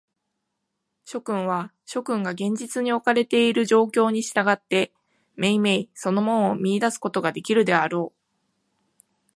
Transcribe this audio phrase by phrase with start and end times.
[1.05, 4.91] 諸君は、諸君が現実におかれている状況に従って、
[5.35, 8.17] めいめいその門を見出すことができるであろう。